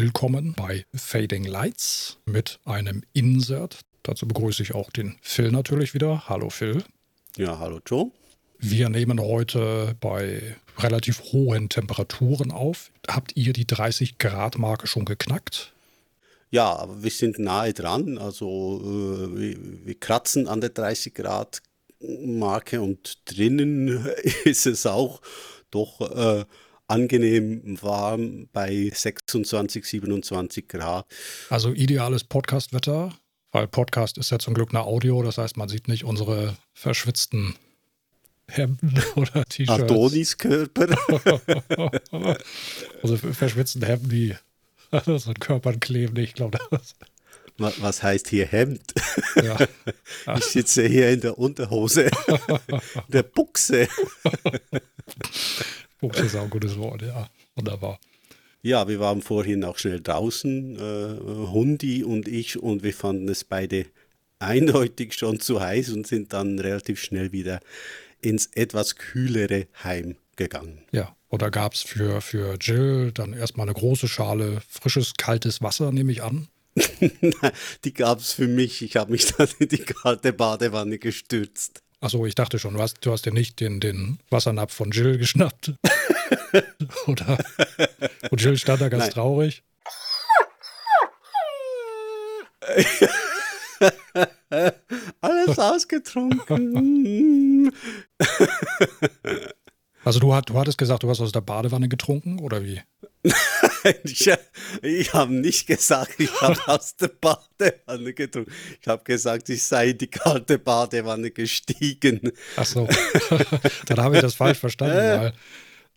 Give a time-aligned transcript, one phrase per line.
[0.00, 3.80] willkommen bei Fading Lights mit einem Insert.
[4.02, 6.26] Dazu begrüße ich auch den Phil natürlich wieder.
[6.26, 6.82] Hallo Phil.
[7.36, 8.10] Ja, hallo Joe.
[8.58, 12.90] Wir nehmen heute bei relativ hohen Temperaturen auf.
[13.08, 15.74] Habt ihr die 30 Grad Marke schon geknackt?
[16.50, 18.16] Ja, aber wir sind nahe dran.
[18.16, 21.60] Also äh, wir, wir kratzen an der 30 Grad
[22.00, 24.08] Marke und drinnen
[24.44, 25.20] ist es auch
[25.70, 26.46] doch äh,
[26.90, 31.06] angenehm warm bei 26, 27 Grad.
[31.48, 33.14] Also ideales Podcast-Wetter,
[33.52, 37.54] weil Podcast ist ja zum Glück eine Audio, das heißt, man sieht nicht unsere verschwitzten
[38.48, 39.82] Hemden oder T-Shirts.
[39.82, 40.88] Adoniskörper.
[43.02, 44.36] also verschwitzten Hemden, die
[44.90, 46.16] an Körpern kleben.
[46.16, 46.94] Ich glaube, das
[47.58, 48.94] was heißt hier Hemd?
[49.36, 49.58] Ja.
[50.38, 52.10] Ich sitze hier in der Unterhose,
[53.08, 53.86] der Buchse.
[56.00, 57.28] Buchse ist auch ein gutes Wort, ja.
[57.54, 57.98] Wunderbar.
[58.62, 63.44] Ja, wir waren vorhin auch schnell draußen, äh, Hundi und ich, und wir fanden es
[63.44, 63.86] beide
[64.38, 67.60] eindeutig schon zu heiß und sind dann relativ schnell wieder
[68.20, 70.82] ins etwas kühlere Heim gegangen.
[70.92, 75.92] Ja, oder gab es für, für Jill dann erstmal eine große Schale frisches, kaltes Wasser,
[75.92, 76.48] nehme ich an?
[77.84, 78.82] die gab es für mich.
[78.82, 81.82] Ich habe mich dann in die kalte Badewanne gestürzt.
[82.02, 85.18] Achso, ich dachte schon, du hast, du hast dir nicht den, den Wassernapf von Jill
[85.18, 85.74] geschnappt.
[87.06, 87.36] Oder?
[88.30, 89.12] Und Jill stand da ganz Nein.
[89.12, 89.62] traurig.
[95.20, 97.70] Alles ausgetrunken.
[100.04, 102.80] also du, du hattest gesagt, du hast aus der Badewanne getrunken, oder wie?
[104.04, 104.30] ich,
[104.82, 108.52] ich habe nicht gesagt, ich habe aus der Badewanne getrunken.
[108.80, 112.32] Ich habe gesagt, ich sei in die kalte Badewanne gestiegen.
[112.56, 112.88] Ach so,
[113.86, 115.32] dann habe ich das falsch verstanden, weil,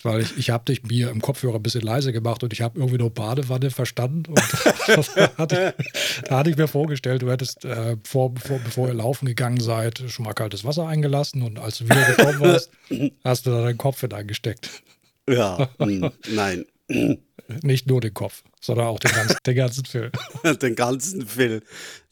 [0.02, 2.78] weil ich, ich habe dich mir im Kopfhörer ein bisschen leise gemacht und ich habe
[2.78, 4.26] irgendwie nur Badewanne verstanden.
[4.28, 4.42] Und
[5.16, 8.96] da, hatte ich, da hatte ich mir vorgestellt, du hättest, äh, vor, vor, bevor ihr
[8.96, 12.70] laufen gegangen seid, schon mal kaltes Wasser eingelassen und als du wieder gekommen warst,
[13.24, 14.70] hast du da deinen Kopf hineingesteckt.
[15.30, 16.66] Ja, hm, nein.
[17.62, 20.12] Nicht nur den Kopf, sondern auch den ganzen, den ganzen Phil.
[20.62, 21.62] den ganzen Phil.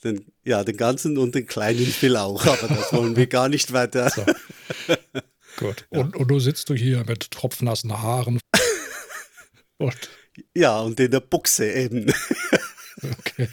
[0.04, 3.72] Den, ja, den ganzen und den kleinen Phil auch, aber das wollen wir gar nicht
[3.74, 4.09] weiter.
[4.09, 4.26] So.
[5.58, 5.88] Gut.
[5.92, 6.00] Ja.
[6.00, 8.40] Und, und du sitzt du hier mit tropfnassen Haaren.
[9.78, 10.09] und
[10.56, 12.12] ja, und in der Buchse eben.
[13.20, 13.48] okay.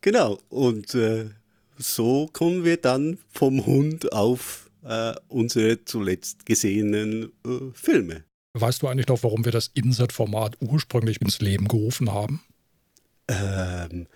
[0.00, 0.38] genau.
[0.48, 1.30] Und äh,
[1.78, 8.24] so kommen wir dann vom Hund auf äh, unsere zuletzt gesehenen äh, Filme.
[8.52, 12.42] Weißt du eigentlich noch, warum wir das Insert-Format ursprünglich ins Leben gerufen haben?
[13.28, 14.06] Ähm,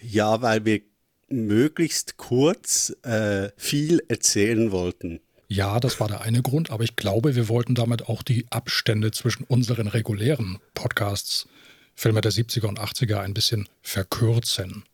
[0.00, 0.80] ja, weil wir
[1.28, 5.20] möglichst kurz äh, viel erzählen wollten.
[5.48, 9.12] Ja, das war der eine Grund, aber ich glaube, wir wollten damit auch die Abstände
[9.12, 11.46] zwischen unseren regulären Podcasts,
[11.94, 14.84] Filme der 70er und 80er, ein bisschen verkürzen.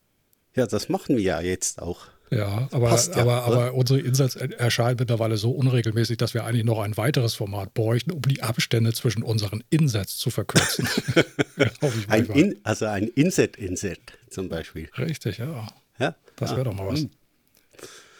[0.54, 2.06] Ja, das machen wir ja jetzt auch.
[2.32, 6.64] Ja, aber, Passt, ja, aber, aber unsere Insights erscheinen mittlerweile so unregelmäßig, dass wir eigentlich
[6.64, 10.88] noch ein weiteres Format bräuchten, um die Abstände zwischen unseren Insets zu verkürzen.
[12.08, 14.00] ein In, also ein Inset-Inset
[14.30, 14.88] zum Beispiel.
[14.96, 15.66] Richtig, ja.
[15.98, 16.16] ja?
[16.36, 17.00] Das wäre doch mal was.
[17.00, 17.10] Hm.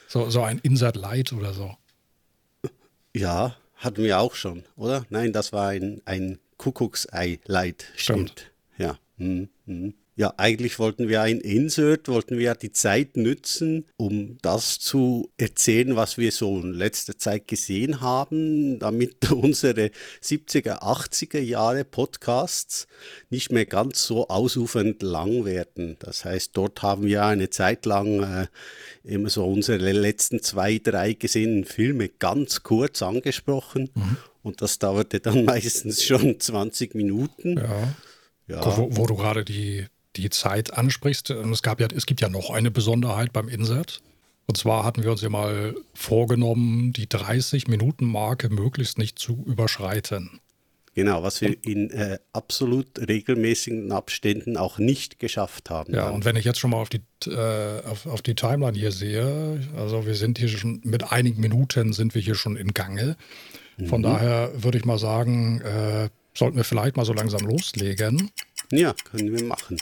[0.09, 1.75] So, so ein Insert Light oder so.
[3.15, 5.07] Ja, hatten wir auch schon, oder?
[5.09, 7.87] Nein, das war ein, ein Kuckucksei Light.
[7.97, 8.31] Stimmt.
[8.31, 8.51] Stimmt.
[8.77, 8.99] Ja.
[9.17, 9.95] Hm, hm.
[10.23, 15.97] Ja, eigentlich wollten wir ein Insert, wollten wir die Zeit nützen, um das zu erzählen,
[15.97, 19.91] was wir so in letzter Zeit gesehen haben, damit unsere
[20.23, 22.87] 70er, 80er Jahre Podcasts
[23.31, 25.97] nicht mehr ganz so ausufernd lang werden.
[25.99, 28.47] Das heißt, dort haben wir eine Zeit lang äh,
[29.03, 34.19] immer so unsere letzten zwei, drei gesehenen Filme ganz kurz angesprochen mhm.
[34.45, 37.57] und das dauerte dann meistens schon 20 Minuten.
[37.59, 37.93] Ja.
[38.49, 38.77] Ja.
[38.77, 39.87] Wo, wo, du gerade die
[40.17, 44.03] die Zeit ansprichst, ähm, es, gab ja, es gibt ja noch eine Besonderheit beim Insert.
[44.47, 50.41] Und zwar hatten wir uns ja mal vorgenommen, die 30-Minuten-Marke möglichst nicht zu überschreiten.
[50.95, 55.95] Genau, was wir in äh, absolut regelmäßigen Abständen auch nicht geschafft haben.
[55.95, 56.15] Ja, dann.
[56.15, 59.61] und wenn ich jetzt schon mal auf die, äh, auf, auf die Timeline hier sehe,
[59.75, 63.17] also wir sind hier schon mit einigen Minuten sind wir hier schon in Gange.
[63.87, 64.05] Von mhm.
[64.05, 68.31] daher würde ich mal sagen, äh, sollten wir vielleicht mal so langsam loslegen.
[68.73, 69.77] Ja, können wir machen.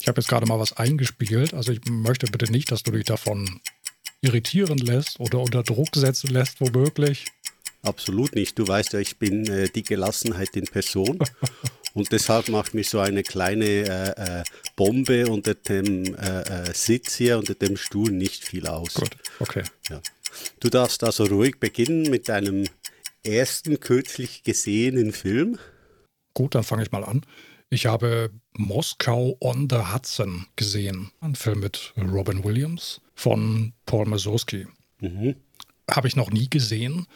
[0.00, 1.52] Ich habe jetzt gerade mal was eingespielt.
[1.52, 3.60] Also ich möchte bitte nicht, dass du dich davon
[4.22, 7.26] irritieren lässt oder unter Druck setzen lässt, womöglich.
[7.82, 8.58] Absolut nicht.
[8.58, 11.18] Du weißt ja, ich bin äh, die Gelassenheit in Person.
[11.92, 14.44] Und deshalb macht mich so eine kleine äh, äh,
[14.76, 18.94] Bombe unter dem äh, äh, Sitz hier, unter dem Stuhl nicht viel aus.
[18.94, 19.10] Gut,
[19.40, 19.64] okay.
[19.88, 20.00] Ja.
[20.60, 22.64] Du darfst also ruhig beginnen mit deinem
[23.24, 25.58] ersten kürzlich gesehenen Film.
[26.32, 27.22] Gut, dann fange ich mal an.
[27.72, 31.12] Ich habe Moskau on the Hudson gesehen.
[31.20, 34.66] Ein Film mit Robin Williams von Paul Mazursky.
[35.00, 35.36] Mhm.
[35.88, 37.06] Habe ich noch nie gesehen.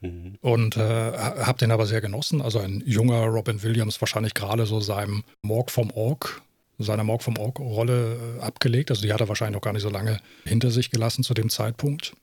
[0.00, 0.38] Mhm.
[0.40, 2.40] Und äh, habe den aber sehr genossen.
[2.40, 6.40] Also ein junger Robin Williams, wahrscheinlich gerade so seinem Morg vom Org,
[6.78, 8.90] seiner Morg vom Org-Rolle äh, abgelegt.
[8.90, 11.50] Also die hat er wahrscheinlich noch gar nicht so lange hinter sich gelassen zu dem
[11.50, 12.16] Zeitpunkt.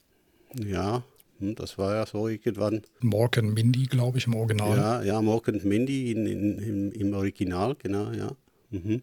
[0.56, 1.04] Ja,
[1.40, 2.82] das war ja so irgendwann.
[3.02, 4.78] Mork and Mindy, glaube ich, im Original.
[4.78, 8.32] Ja, ja, Mork and Mindy in, in, im, im Original, genau, ja.
[8.70, 9.02] Mhm.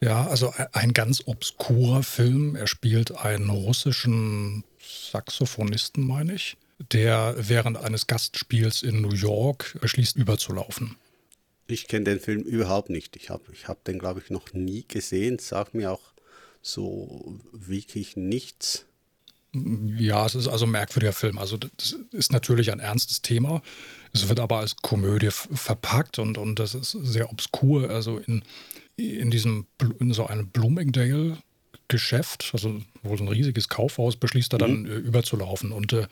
[0.00, 2.56] Ja, also ein ganz obskurer Film.
[2.56, 6.56] Er spielt einen russischen Saxophonisten, meine ich,
[6.92, 10.96] der während eines Gastspiels in New York beschließt, überzulaufen.
[11.66, 13.16] Ich kenne den Film überhaupt nicht.
[13.16, 15.38] Ich habe ich hab den, glaube ich, noch nie gesehen.
[15.38, 16.12] Sag mir auch
[16.60, 18.86] so wirklich nichts.
[19.98, 21.38] Ja, es ist also ein merkwürdiger Film.
[21.38, 23.62] Also das ist natürlich ein ernstes Thema.
[24.12, 27.90] Es wird aber als Komödie verpackt und, und das ist sehr obskur.
[27.90, 28.42] Also in,
[28.96, 29.66] in diesem
[30.00, 31.38] in so einem Bloomingdale
[31.88, 34.86] Geschäft, also wohl so ein riesiges Kaufhaus, beschließt er dann mhm.
[34.86, 36.06] Äh, überzulaufen und äh,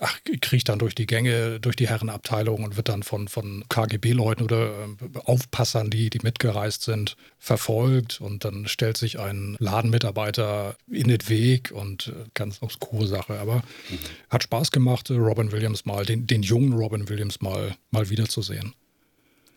[0.00, 4.42] ach, kriecht dann durch die Gänge, durch die Herrenabteilung und wird dann von, von KGB-Leuten
[4.42, 8.20] oder äh, Aufpassern, die, die mitgereist sind, verfolgt.
[8.20, 13.38] Und dann stellt sich ein Ladenmitarbeiter in den Weg und äh, ganz obskure Sache.
[13.38, 13.98] Aber mhm.
[14.30, 18.74] hat Spaß gemacht, Robin Williams mal, den, den jungen Robin Williams mal, mal wiederzusehen.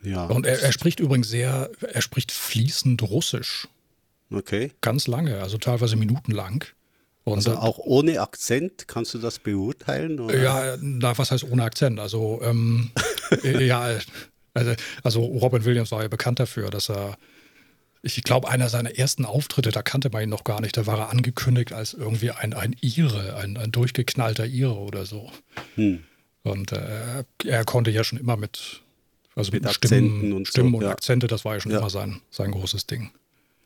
[0.04, 0.26] Ja.
[0.26, 3.68] Und er, er spricht übrigens sehr, er spricht fließend Russisch.
[4.30, 4.72] Okay.
[4.82, 6.66] Ganz lange, also teilweise minutenlang.
[7.28, 10.22] Und also auch ohne Akzent, kannst du das beurteilen?
[10.22, 10.42] Oder?
[10.42, 12.00] Ja, na, was heißt ohne Akzent?
[12.00, 12.92] Also, ähm,
[13.44, 13.98] ja,
[14.54, 17.18] also, also Robin Williams war ja bekannt dafür, dass er,
[18.02, 21.00] ich glaube, einer seiner ersten Auftritte, da kannte man ihn noch gar nicht, da war
[21.00, 25.30] er angekündigt als irgendwie ein, ein Ire, ein, ein durchgeknallter Ire oder so.
[25.76, 26.06] Hm.
[26.44, 28.84] Und äh, er konnte ja schon immer mit,
[29.36, 30.92] also mit, mit Stimmen, und, Stimmen so, und ja.
[30.92, 31.80] Akzente, das war ja schon ja.
[31.80, 33.12] immer sein, sein großes Ding.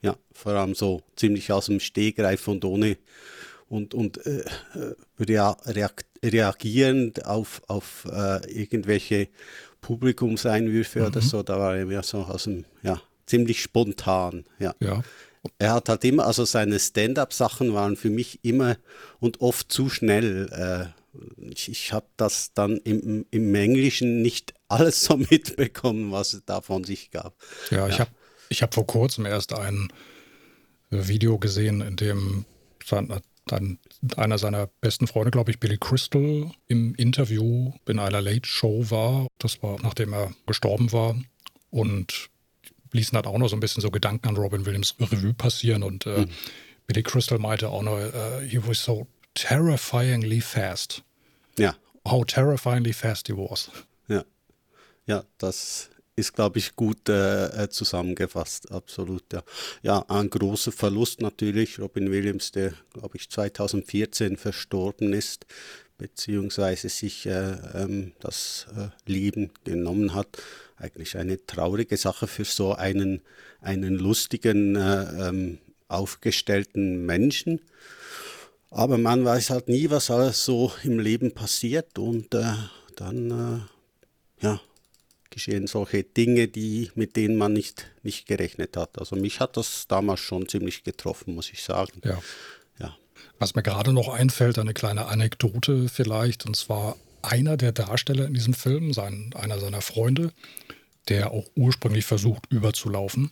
[0.02, 2.98] Ja, vor allem so ziemlich aus dem Stegreif und ohne
[3.72, 4.44] und, und äh,
[5.20, 9.30] reak reagierend auf, auf äh, irgendwelche
[9.80, 11.06] Publikumseinwürfe mhm.
[11.06, 14.76] oder so, da war er mehr so aus dem, ja, ziemlich spontan, ja.
[14.80, 15.02] ja.
[15.58, 18.78] Er hat halt immer, also seine Stand-up-Sachen waren für mich immer
[19.20, 20.50] und oft zu schnell.
[20.52, 26.46] Äh, ich, ich habe das dann im, im Englischen nicht alles so mitbekommen, was es
[26.46, 27.36] da von sich gab.
[27.72, 27.88] Ja, ja.
[27.88, 28.12] ich habe
[28.50, 29.92] ich hab vor kurzem erst ein
[30.90, 32.46] Video gesehen, in dem
[33.52, 33.80] dann
[34.16, 39.28] einer seiner besten Freunde, glaube ich, Billy Crystal, im Interview in einer Late Show war.
[39.38, 41.16] Das war, nachdem er gestorben war.
[41.70, 42.30] Und
[42.92, 45.84] ließen halt auch noch so ein bisschen so Gedanken an Robin Williams Revue passieren.
[45.84, 46.30] Und äh, mhm.
[46.88, 51.04] Billy Crystal meinte auch noch, uh, he was so terrifyingly fast.
[51.58, 51.76] Ja.
[52.08, 53.70] How terrifyingly fast he was.
[54.08, 54.26] Ja.
[55.06, 59.24] Ja, das ist, glaube ich, gut äh, äh, zusammengefasst, absolut.
[59.32, 59.44] Ja.
[59.82, 61.80] ja, ein großer Verlust natürlich.
[61.80, 65.46] Robin Williams, der, glaube ich, 2014 verstorben ist,
[65.98, 70.28] beziehungsweise sich äh, ähm, das äh, Leben genommen hat.
[70.78, 73.22] Eigentlich eine traurige Sache für so einen,
[73.62, 77.62] einen lustigen, äh, ähm, aufgestellten Menschen.
[78.70, 82.54] Aber man weiß halt nie, was alles so im Leben passiert und äh,
[82.96, 83.68] dann,
[84.40, 84.62] ja,
[85.32, 89.00] geschehen solche Dinge, die, mit denen man nicht, nicht gerechnet hat.
[89.00, 92.02] Also mich hat das damals schon ziemlich getroffen, muss ich sagen.
[92.04, 92.22] Ja.
[92.80, 92.96] ja.
[93.40, 98.34] Was mir gerade noch einfällt, eine kleine Anekdote vielleicht, und zwar einer der Darsteller in
[98.34, 100.32] diesem Film, sein, einer seiner Freunde,
[101.08, 103.32] der auch ursprünglich versucht, überzulaufen.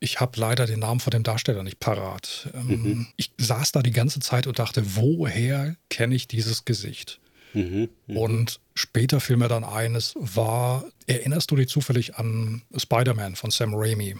[0.00, 2.50] Ich habe leider den Namen von dem Darsteller nicht parat.
[2.54, 3.06] Ähm, mhm.
[3.16, 7.20] Ich saß da die ganze Zeit und dachte, woher kenne ich dieses Gesicht?
[7.54, 8.20] Mhm, mh.
[8.20, 13.50] Und später fiel mir dann ein, es war, erinnerst du dich zufällig an Spider-Man von
[13.50, 14.16] Sam Raimi?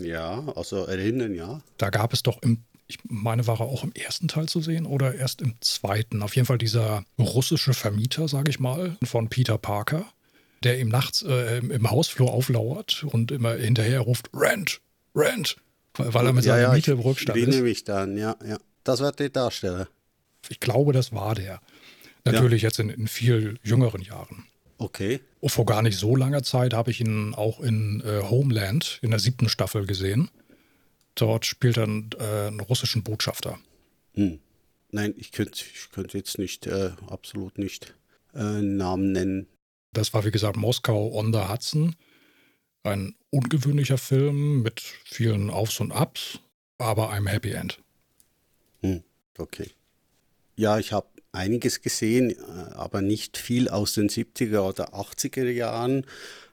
[0.00, 1.60] Ja, also erinnern, ja.
[1.76, 4.86] Da gab es doch im, ich meine, war er auch im ersten Teil zu sehen
[4.86, 6.22] oder erst im zweiten?
[6.22, 10.06] Auf jeden Fall dieser russische Vermieter, sage ich mal, von Peter Parker,
[10.62, 14.80] der ihm nachts äh, im Hausflur auflauert und immer hinterher ruft, Rent,
[15.14, 15.56] Rent,
[15.96, 17.42] weil er mit ja, seiner ja, Miete im Rückstand ist.
[17.42, 18.58] Ich erinnere mich dann, ja, ja.
[18.84, 19.88] Das war der Darsteller.
[20.48, 21.60] Ich glaube, das war der.
[22.24, 22.68] Natürlich ja.
[22.68, 24.46] jetzt in, in viel jüngeren Jahren.
[24.78, 25.20] Okay.
[25.40, 29.10] Oh, vor gar nicht so langer Zeit habe ich ihn auch in äh, Homeland in
[29.10, 30.30] der siebten Staffel gesehen.
[31.14, 33.58] Dort spielt er einen, äh, einen russischen Botschafter.
[34.14, 34.40] Hm.
[34.90, 37.94] Nein, ich könnte ich könnt jetzt nicht, äh, absolut nicht
[38.34, 39.46] äh, Namen nennen.
[39.92, 41.94] Das war, wie gesagt, Moskau on the Hudson.
[42.82, 46.40] Ein ungewöhnlicher Film mit vielen Aufs und Abs,
[46.78, 47.78] aber einem Happy End.
[48.80, 49.02] Hm.
[49.38, 49.70] Okay.
[50.56, 52.34] Ja, ich habe einiges gesehen, äh,
[52.74, 56.06] aber nicht viel aus den 70er oder 80er Jahren.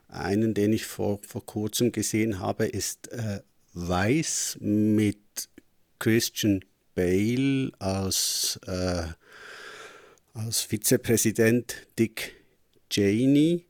[0.08, 3.40] einen, den ich vor, vor kurzem gesehen habe, ist äh,
[3.74, 5.48] Weiß mit
[6.00, 6.64] Christian
[6.96, 9.04] Bale als, äh,
[10.34, 12.34] als Vizepräsident Dick
[12.88, 13.66] Cheney.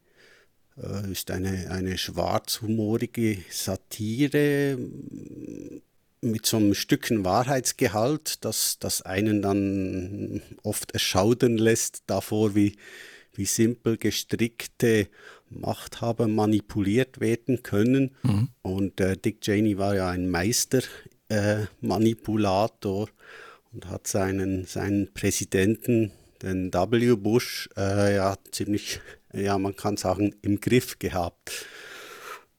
[0.83, 4.79] Äh, ist eine, eine schwarzhumorige Satire
[6.23, 12.77] mit so einem Stückchen Wahrheitsgehalt, das, das einen dann oft erschaudern lässt davor, wie,
[13.35, 15.09] wie simpel gestrickte
[15.49, 18.15] Machthaber manipuliert werden können.
[18.23, 18.51] Mhm.
[18.63, 23.13] Und äh, Dick Cheney war ja ein Meistermanipulator äh,
[23.73, 26.13] und hat seinen, seinen Präsidenten,
[26.43, 27.17] den W.
[27.17, 29.01] Bush, äh, ja ziemlich,
[29.33, 31.67] ja man kann sagen, im Griff gehabt.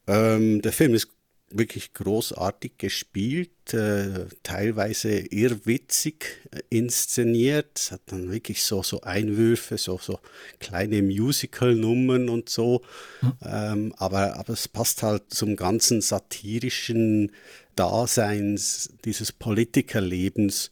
[0.07, 1.09] Ähm, der Film ist
[1.53, 7.69] wirklich großartig gespielt, äh, teilweise irrwitzig äh, inszeniert.
[7.75, 10.19] Es hat dann wirklich so, so Einwürfe, so, so
[10.59, 12.81] kleine Musical-Nummern und so.
[13.21, 13.33] Mhm.
[13.43, 17.31] Ähm, aber, aber es passt halt zum ganzen satirischen
[17.75, 20.71] Daseins dieses Politikerlebens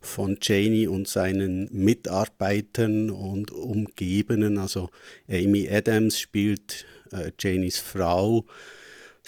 [0.00, 4.58] von Cheney und seinen Mitarbeitern und Umgebenen.
[4.58, 4.90] Also
[5.28, 8.44] Amy Adams spielt äh, Cheneys Frau.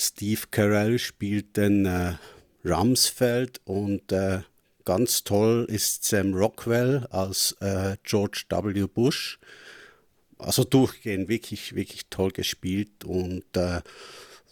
[0.01, 2.15] Steve Carell spielt den äh,
[2.65, 4.41] Rumsfeld und äh,
[4.87, 8.87] ganz toll ist Sam Rockwell als äh, George W.
[8.87, 9.39] Bush.
[10.39, 13.83] Also durchgehend wirklich, wirklich toll gespielt und äh,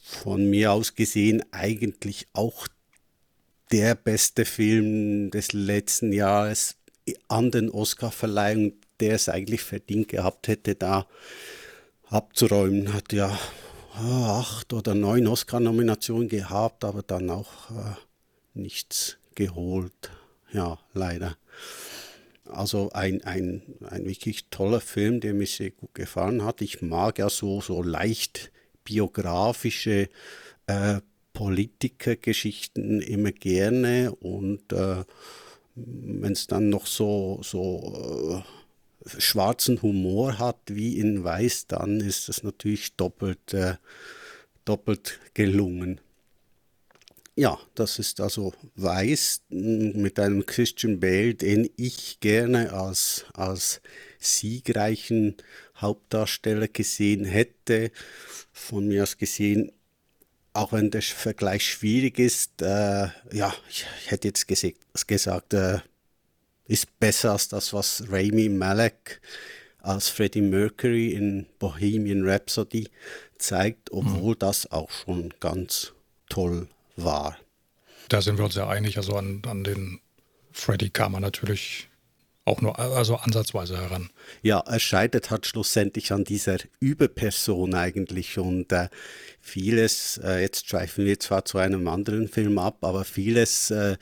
[0.03, 2.69] von mir aus gesehen eigentlich auch
[3.73, 6.77] der beste Film des letzten Jahres
[7.29, 11.07] an den Oscarverleihungen, der es eigentlich verdient gehabt hätte, da
[12.11, 12.93] abzuräumen.
[12.93, 13.39] Hat ja
[13.99, 17.95] acht oder neun Oscar-Nominationen gehabt, aber dann auch äh,
[18.55, 20.11] nichts geholt.
[20.53, 21.37] Ja, leider.
[22.47, 26.63] Also ein, ein, ein wirklich toller Film, der mir sehr gut gefallen hat.
[26.63, 28.51] Ich mag ja so, so leicht
[28.85, 30.09] biografische
[30.67, 31.01] äh,
[31.35, 35.05] Politikergeschichten immer gerne und äh,
[35.75, 38.58] wenn es dann noch so, so äh,
[39.19, 43.77] schwarzen Humor hat wie in Weiß, dann ist das natürlich doppelt, äh,
[44.65, 46.01] doppelt gelungen.
[47.37, 53.81] Ja, das ist also Weiß mit einem Christian Bale, den ich gerne als, als
[54.19, 55.37] siegreichen
[55.77, 57.93] Hauptdarsteller gesehen hätte.
[58.53, 59.71] Von mir aus gesehen,
[60.53, 64.49] auch wenn der Vergleich schwierig ist, äh, ja, ich, hätte jetzt
[65.07, 65.79] gesagt, äh,
[66.69, 69.21] ist besser als das, was Rami Malek
[69.79, 72.89] als Freddie Mercury in Bohemian Rhapsody
[73.39, 74.39] zeigt, obwohl mhm.
[74.39, 75.93] das auch schon ganz
[76.29, 77.39] toll war.
[78.09, 78.97] Da sind wir uns ja einig.
[78.97, 80.01] Also an, an den
[80.53, 81.89] Freddie kam man natürlich
[82.45, 84.11] auch nur also ansatzweise heran.
[84.43, 88.89] Ja, er scheitert hat schlussendlich an dieser Überperson eigentlich und äh,
[89.41, 93.99] vieles, äh, jetzt schweifen wir zwar zu einem anderen Film ab, aber vieles äh,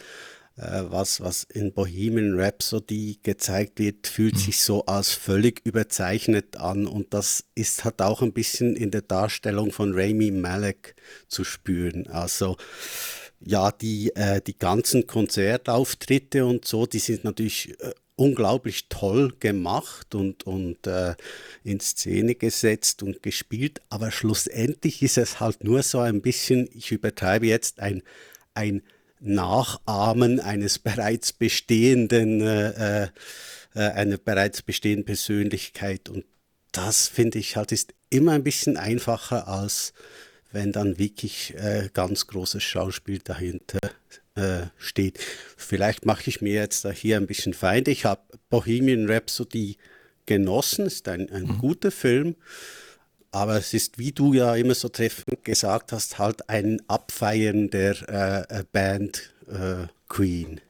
[0.56, 4.38] was, was in Bohemian Rhapsody gezeigt wird, fühlt mhm.
[4.38, 9.02] sich so als völlig überzeichnet an und das ist hat auch ein bisschen in der
[9.02, 10.96] Darstellung von Rami Malek
[11.28, 12.06] zu spüren.
[12.06, 12.56] Also
[13.40, 20.14] ja, die, äh, die ganzen Konzertauftritte und so, die sind natürlich äh, unglaublich toll gemacht
[20.14, 21.14] und, und äh,
[21.62, 26.92] in Szene gesetzt und gespielt, aber schlussendlich ist es halt nur so ein bisschen, ich
[26.92, 28.02] übertreibe jetzt, ein,
[28.54, 28.82] ein
[29.20, 33.08] Nachahmen eines bereits bestehenden, äh, äh,
[33.74, 36.08] äh, einer bereits bestehenden Persönlichkeit.
[36.08, 36.24] Und
[36.72, 39.92] das finde ich halt ist immer ein bisschen einfacher, als
[40.52, 43.80] wenn dann wirklich äh, ganz großes Schauspiel dahinter
[44.36, 45.18] äh, steht.
[45.56, 47.90] Vielleicht mache ich mir jetzt hier ein bisschen Feinde.
[47.90, 49.76] Ich habe Bohemian Rhapsody
[50.26, 51.58] genossen, ist ein, ein mhm.
[51.58, 52.36] guter Film.
[53.36, 57.96] Aber es ist, wie du ja immer so treffend gesagt hast, halt ein Abfeiern der
[58.08, 60.62] äh, äh, Band äh, Queen.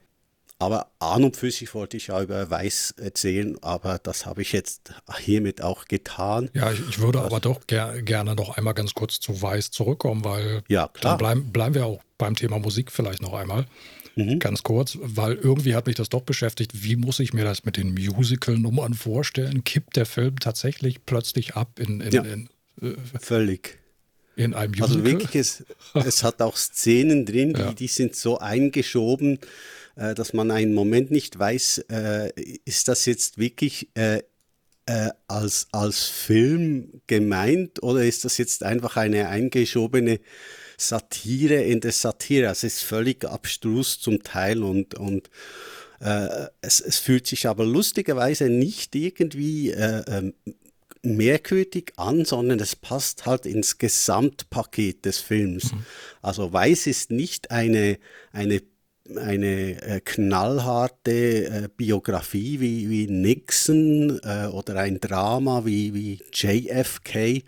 [0.59, 4.51] Aber an und für sich wollte ich ja über Weiß erzählen, aber das habe ich
[4.51, 6.49] jetzt hiermit auch getan.
[6.53, 10.25] Ja, ich, ich würde aber doch ger gerne noch einmal ganz kurz zu Weiß zurückkommen,
[10.25, 11.13] weil ja, klar.
[11.13, 13.65] dann bleiben, bleiben wir auch beim Thema Musik vielleicht noch einmal.
[14.17, 14.39] Mhm.
[14.39, 16.83] Ganz kurz, weil irgendwie hat mich das doch beschäftigt.
[16.83, 19.63] Wie muss ich mir das mit den Musical-Nummern vorstellen?
[19.63, 22.23] Kippt der Film tatsächlich plötzlich ab in, in, ja.
[22.23, 22.49] in
[23.19, 23.79] Völlig.
[24.35, 24.89] In einem Musical?
[24.89, 27.73] Also wirklich, es, es hat auch Szenen drin, die, ja.
[27.73, 29.39] die sind so eingeschoben,
[29.95, 32.31] äh, dass man einen Moment nicht weiß, äh,
[32.65, 34.21] ist das jetzt wirklich äh,
[34.85, 40.19] äh, als, als Film gemeint oder ist das jetzt einfach eine eingeschobene
[40.77, 42.49] Satire in der Satire?
[42.49, 45.29] Also es ist völlig abstrus zum Teil und, und
[45.99, 50.33] äh, es, es fühlt sich aber lustigerweise nicht irgendwie äh, ähm,
[51.03, 55.73] merkwürdig an, sondern es passt halt ins Gesamtpaket des Films.
[55.73, 55.85] Mhm.
[56.21, 57.97] Also Weiß ist nicht eine,
[58.31, 58.61] eine,
[59.15, 67.43] eine äh, knallharte äh, Biografie wie, wie Nixon äh, oder ein Drama wie, wie JFK.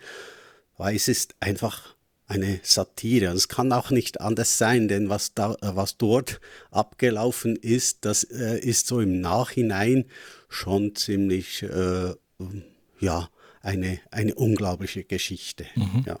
[0.76, 1.94] Weiß ist einfach
[2.30, 3.30] eine Satire.
[3.30, 6.40] Und es kann auch nicht anders sein, denn was, da, was dort
[6.70, 10.04] abgelaufen ist, das äh, ist so im Nachhinein
[10.48, 12.14] schon ziemlich, äh,
[13.00, 13.28] ja,
[13.60, 15.66] eine, eine unglaubliche Geschichte.
[15.74, 16.04] Mhm.
[16.06, 16.20] Ja.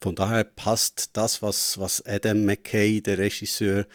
[0.00, 3.86] Von daher passt das, was, was Adam McKay, der Regisseur,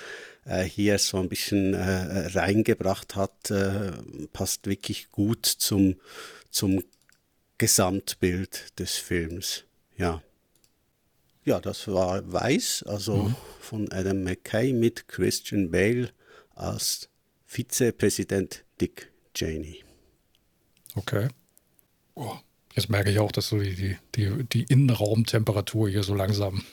[0.46, 3.92] äh, hier so ein bisschen äh, reingebracht hat, äh,
[4.34, 5.96] passt wirklich gut zum,
[6.50, 6.84] zum
[7.58, 9.64] Gesamtbild des Films.
[9.98, 10.22] Ja.
[11.46, 13.36] Ja, das war Weiß, also mhm.
[13.62, 16.10] von Adam McKay mit Christian Bale
[16.56, 17.10] als
[17.46, 19.84] Vizepräsident Dick Cheney.
[20.96, 21.28] Okay.
[22.16, 22.36] Oh,
[22.74, 26.64] jetzt merke ich auch, dass so die, die, die, Innenraumtemperatur hier so langsam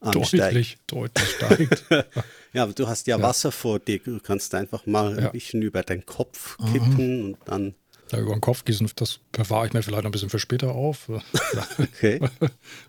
[0.00, 1.84] deutlich, deutlich steigt.
[2.52, 3.98] ja, aber du hast ja, ja, Wasser vor dir.
[4.00, 5.26] Du kannst einfach mal ja.
[5.26, 7.24] ein bisschen über deinen Kopf kippen mhm.
[7.24, 7.74] und dann.
[8.10, 11.08] Ja, über den Kopf gießen, das bewahre ich mir vielleicht ein bisschen für später auf.
[11.78, 12.20] okay.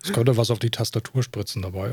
[0.02, 1.92] Es könnte was auf die Tastatur spritzen dabei.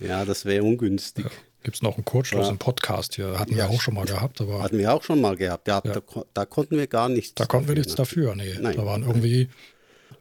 [0.00, 1.26] ja, das wäre ungünstig.
[1.58, 1.64] Ja.
[1.64, 3.38] Gibt es noch einen Kurzschluss im Podcast hier?
[3.38, 4.40] Hatten wir auch schon mal gehabt.
[4.40, 5.66] Aber hatten wir auch schon mal gehabt.
[5.68, 6.00] Ja, da,
[6.32, 7.34] da, konnten wir gar nichts.
[7.34, 8.34] Da konnten wir nichts dafür.
[8.34, 8.76] Nee, Nein.
[8.76, 9.48] da waren irgendwie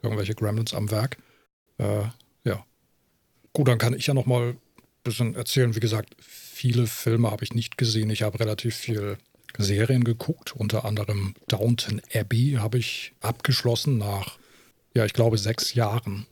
[0.02, 1.18] irgendwelche Gremlins am Werk.
[1.78, 2.04] Äh,
[2.44, 2.66] ja.
[3.54, 4.58] Gut, dann kann ich ja noch mal ein
[5.04, 5.76] bisschen erzählen.
[5.76, 8.10] Wie gesagt, viele Filme habe ich nicht gesehen.
[8.10, 9.18] Ich habe relativ viel
[9.58, 14.38] Serien geguckt, unter anderem Downton Abbey habe ich abgeschlossen nach,
[14.94, 16.26] ja, ich glaube, sechs Jahren.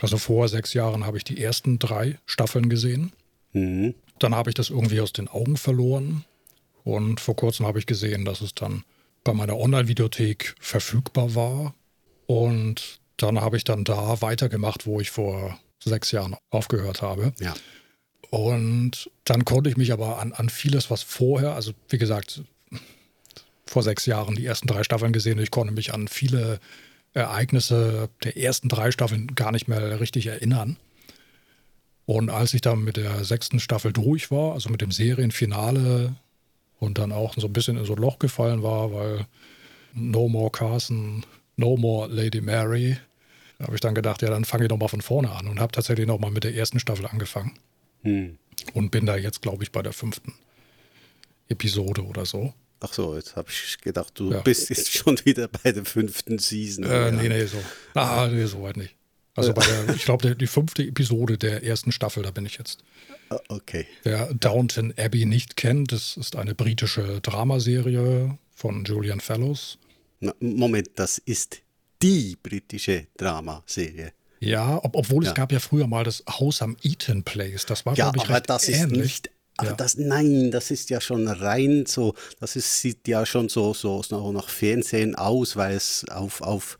[0.00, 3.12] Also vor sechs Jahren habe ich die ersten drei Staffeln gesehen.
[3.52, 3.94] Mhm.
[4.18, 6.24] Dann habe ich das irgendwie aus den Augen verloren.
[6.84, 8.84] Und vor kurzem habe ich gesehen, dass es dann
[9.24, 11.74] bei meiner Online-Videothek verfügbar war.
[12.26, 17.32] Und dann habe ich dann da weitergemacht, wo ich vor sechs Jahren aufgehört habe.
[17.40, 17.54] Ja.
[18.30, 22.42] Und dann konnte ich mich aber an, an vieles, was vorher, also wie gesagt,
[23.66, 25.38] vor sechs Jahren die ersten drei Staffeln gesehen.
[25.38, 26.60] Ich konnte mich an viele
[27.14, 30.76] Ereignisse der ersten drei Staffeln gar nicht mehr richtig erinnern.
[32.08, 36.16] Und als ich dann mit der sechsten Staffel durch war, also mit dem Serienfinale
[36.78, 39.26] und dann auch so ein bisschen in so ein Loch gefallen war, weil
[39.92, 42.96] No More Carson, No More Lady Mary,
[43.60, 45.70] habe ich dann gedacht, ja, dann fange ich doch mal von vorne an und habe
[45.70, 47.58] tatsächlich noch mal mit der ersten Staffel angefangen.
[48.04, 48.38] Hm.
[48.72, 50.32] Und bin da jetzt, glaube ich, bei der fünften
[51.50, 52.54] Episode oder so.
[52.80, 54.40] Ach so, jetzt habe ich gedacht, du ja.
[54.40, 56.84] bist jetzt schon wieder bei der fünften Season.
[56.84, 57.10] Äh, ja.
[57.10, 57.58] Nee, nee, so.
[57.92, 58.94] Ah, nee, so weit nicht.
[59.38, 62.82] Also bei der, ich glaube, die fünfte Episode der ersten Staffel, da bin ich jetzt.
[63.30, 63.86] Ah, okay.
[64.02, 69.78] Wer Downton Abbey nicht kennt, das ist eine britische Dramaserie von Julian Fellows.
[70.20, 71.58] Na, Moment, das ist
[72.02, 74.12] die britische Dramaserie.
[74.40, 75.30] Ja, ob, obwohl ja.
[75.30, 77.66] es gab ja früher mal das Haus am Eaton Place.
[77.66, 78.82] Das war, ja, glaube ich, aber das ähnlich.
[78.82, 79.76] ist nicht aber ja.
[79.76, 84.04] das, nein, das ist ja schon rein so, das ist, sieht ja schon so, so,
[84.04, 86.78] so nach Fernsehen aus, weil es auf, auf,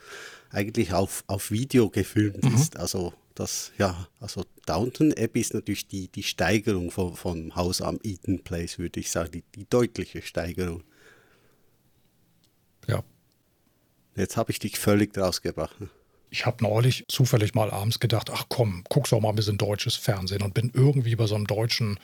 [0.50, 2.54] eigentlich auf, auf Video gefilmt mhm.
[2.54, 2.76] ist.
[2.76, 7.98] Also das, ja, also Downton Abbey ist natürlich die, die Steigerung von, vom Haus am
[8.02, 10.82] Eaton Place, würde ich sagen, die, die deutliche Steigerung.
[12.88, 13.04] Ja.
[14.16, 15.80] Jetzt habe ich dich völlig rausgebracht.
[15.80, 15.88] Ne?
[16.30, 19.94] Ich habe neulich zufällig mal abends gedacht, ach komm, guckst doch mal ein bisschen deutsches
[19.94, 21.98] Fernsehen und bin irgendwie bei so einem deutschen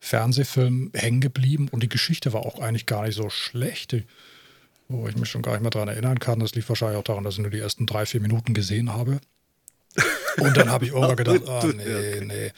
[0.00, 3.96] Fernsehfilm hängen geblieben und die Geschichte war auch eigentlich gar nicht so schlecht,
[4.88, 6.40] wo ich mich schon gar nicht mehr daran erinnern kann.
[6.40, 9.20] Das liegt wahrscheinlich auch daran, dass ich nur die ersten drei, vier Minuten gesehen habe.
[10.40, 12.52] Und dann habe ich irgendwann gedacht, ah, nee, nee.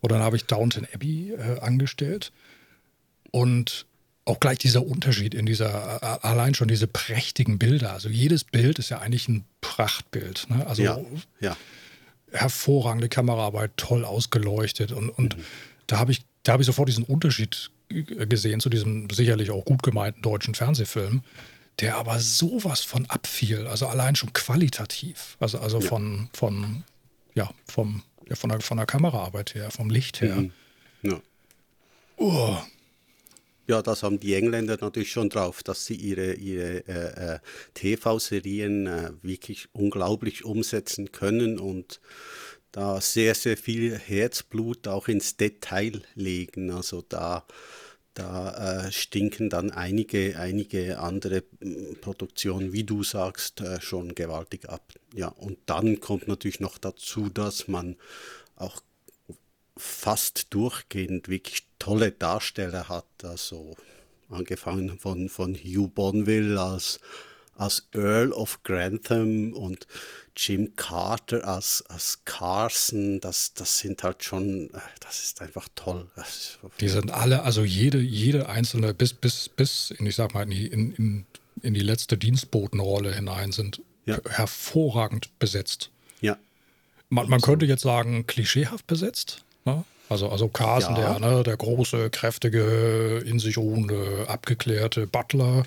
[0.00, 2.32] Und dann habe ich Downton Abbey äh, angestellt.
[3.30, 3.86] Und
[4.24, 7.92] auch gleich dieser Unterschied in dieser, äh, allein schon diese prächtigen Bilder.
[7.92, 10.46] Also jedes Bild ist ja eigentlich ein Prachtbild.
[10.48, 10.66] Ne?
[10.66, 11.00] Also ja,
[11.40, 11.56] ja.
[12.30, 14.92] hervorragende Kameraarbeit, toll ausgeleuchtet.
[14.92, 15.44] Und, und mhm.
[15.86, 19.82] da habe ich da habe ich sofort diesen Unterschied gesehen zu diesem sicherlich auch gut
[19.82, 21.22] gemeinten deutschen Fernsehfilm,
[21.80, 25.88] der aber sowas von abfiel, also allein schon qualitativ, also, also ja.
[25.88, 26.84] von, von,
[27.34, 30.36] ja, vom, ja, von, der, von der Kameraarbeit her, vom Licht her.
[30.36, 30.52] Mhm.
[31.02, 31.20] Ja.
[32.16, 32.56] Oh.
[33.66, 37.38] Ja, das haben die Engländer natürlich schon drauf, dass sie ihre, ihre äh, äh,
[37.72, 42.00] TV-Serien äh, wirklich unglaublich umsetzen können und
[42.72, 46.70] da sehr, sehr viel Herzblut auch ins Detail legen.
[46.70, 47.46] Also da,
[48.14, 54.68] da äh, stinken dann einige, einige andere hm, Produktionen, wie du sagst, äh, schon gewaltig
[54.68, 54.92] ab.
[55.14, 57.96] Ja, und dann kommt natürlich noch dazu, dass man
[58.56, 58.80] auch
[59.76, 63.06] fast durchgehend wirklich tolle Darsteller hat.
[63.24, 63.76] Also
[64.28, 67.00] angefangen von, von Hugh Bonville als
[67.56, 69.86] als Earl of Grantham und
[70.36, 76.08] Jim Carter als, als Carson, das, das sind halt schon, äh, das ist einfach toll.
[76.16, 80.42] Ist die sind alle, also jede, jede einzelne, bis, bis, bis in, ich sag mal,
[80.42, 81.26] in die, in, in,
[81.62, 84.18] in die letzte Dienstbotenrolle hinein sind ja.
[84.28, 85.90] hervorragend besetzt.
[86.20, 86.36] Ja.
[87.10, 89.44] Man, man könnte jetzt sagen, klischeehaft besetzt.
[89.64, 89.84] Ne?
[90.08, 91.18] Also, also Carson, ja.
[91.18, 95.64] der, ne, der große, kräftige, in sich ruhende, abgeklärte Butler.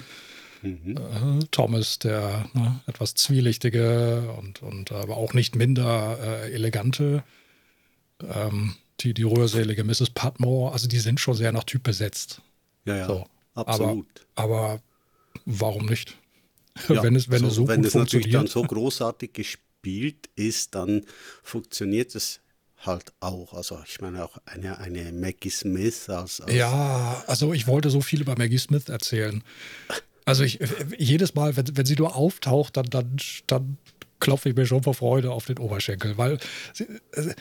[0.61, 0.97] Mhm.
[0.97, 7.23] Äh, Thomas, der ne, etwas zwielichtige und, und aber auch nicht minder äh, elegante.
[8.23, 10.09] Ähm, die, die rührselige Mrs.
[10.09, 12.41] Patmore, also die sind schon sehr nach Typ besetzt.
[12.85, 13.07] Ja, ja.
[13.07, 13.27] So.
[13.53, 14.07] Absolut.
[14.35, 14.81] Aber, aber
[15.45, 16.17] warum nicht?
[16.89, 20.75] Ja, wenn es, wenn so, es, so wenn es natürlich dann so großartig gespielt ist,
[20.75, 21.03] dann
[21.43, 22.39] funktioniert es
[22.85, 23.53] halt auch.
[23.53, 28.01] Also ich meine auch eine, eine Maggie Smith als, als Ja, also ich wollte so
[28.01, 29.43] viel über Maggie Smith erzählen.
[30.27, 30.59] Also ich
[30.97, 33.15] jedes Mal, wenn, wenn sie nur auftaucht, dann, dann,
[33.47, 33.77] dann
[34.19, 36.37] klopfe ich mir schon vor Freude auf den Oberschenkel, weil
[36.73, 37.33] sie, äh,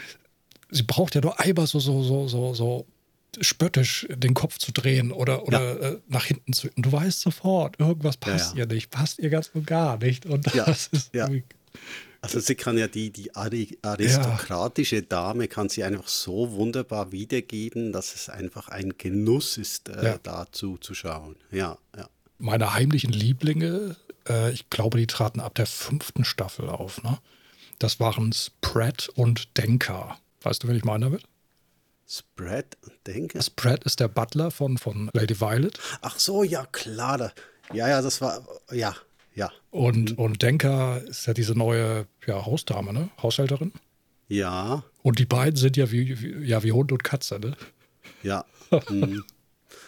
[0.71, 2.87] sie braucht ja nur einmal so, so, so, so, so
[3.41, 5.89] spöttisch den Kopf zu drehen oder, oder ja.
[5.89, 6.69] äh, nach hinten zu.
[6.77, 8.65] Und du weißt sofort, irgendwas passt ja, ja.
[8.65, 10.25] ihr nicht, passt ihr ganz und gar nicht.
[10.25, 11.29] Und das ist ja.
[12.21, 15.03] Also sie kann ja die, die aristokratische.
[15.03, 20.47] Dame kann sie einfach so wunderbar wiedergeben, dass es einfach ein Genuss ist, äh, da
[20.51, 21.37] zuzuschauen.
[21.51, 22.09] Ja, ja.
[22.39, 23.97] Meine heimlichen Lieblinge,
[24.29, 27.03] äh, ich glaube, die traten ab der fünften Staffel auf.
[27.03, 27.19] Ne?
[27.79, 30.19] Das waren Spratt und Denker.
[30.43, 31.23] Weißt du, wen ich meine damit?
[32.09, 33.43] Spratt und Denker?
[33.43, 35.79] Spratt ist der Butler von, von Lady Violet.
[36.03, 37.33] Ach so, ja, klar.
[37.73, 38.95] Ja, ja, das war, ja,
[39.35, 39.51] ja.
[39.71, 40.19] Und, mhm.
[40.19, 43.11] und Denker ist ja diese neue ja, Hausdame, ne?
[43.21, 43.73] Haushälterin.
[44.29, 44.85] Ja.
[45.03, 47.57] Und die beiden sind ja wie, wie ja, wie Hund und Katze, ne?
[48.23, 48.45] Ja.
[48.91, 49.23] Mhm.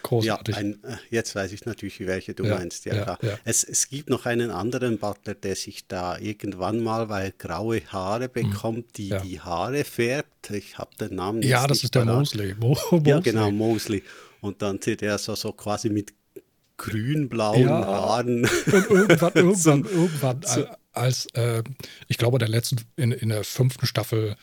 [0.02, 0.54] Großartig.
[0.54, 2.84] Ja, ein, äh, jetzt weiß ich natürlich, welche du ja, meinst.
[2.84, 7.08] Ja, ja, ja, Es, es gibt noch einen anderen Butler, der sich da irgendwann mal,
[7.08, 8.32] weil graue Haare mhm.
[8.32, 10.50] bekommt, die die Haare färbt.
[10.50, 11.50] Ich habe den Namen nicht.
[11.50, 12.54] Ja, das ist der Mosley.
[12.54, 13.10] Mo Mosley.
[13.10, 14.02] Ja, genau, Mosley.
[14.40, 16.14] Und dann sieht er so, so quasi mit
[16.76, 18.44] grün-blauen ja, Haaren.
[18.44, 20.40] Und irgendwann, irgendwann, so, irgendwann
[20.98, 21.62] als, äh,
[22.08, 24.36] ich glaube, der letzten, in, in der fünften Staffel,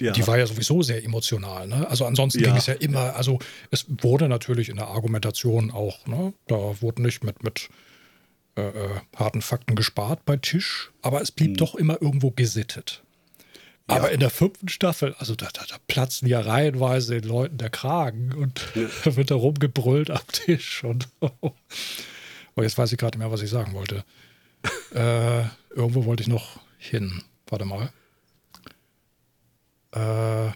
[0.00, 0.12] ja.
[0.12, 1.66] die war ja sowieso sehr emotional.
[1.66, 1.88] Ne?
[1.88, 2.48] Also ansonsten ja.
[2.48, 3.38] ging es ja immer, also
[3.70, 6.32] es wurde natürlich in der Argumentation auch, ne?
[6.46, 7.68] da wurde nicht mit, mit
[8.56, 11.56] äh, äh harten Fakten gespart bei Tisch, aber es blieb mhm.
[11.56, 13.02] doch immer irgendwo gesittet.
[13.86, 17.68] Aber in der fünften Staffel, also da, da, da, platzen ja reihenweise den Leuten der
[17.68, 18.88] Kragen und ja.
[19.16, 20.84] wird da rumgebrüllt am Tisch.
[20.84, 21.52] Und oh,
[22.56, 24.04] jetzt weiß ich gerade nicht mehr, was ich sagen wollte.
[24.94, 25.42] äh,
[25.74, 27.22] irgendwo wollte ich noch hin.
[27.46, 27.92] Warte mal.
[29.94, 30.52] Äh,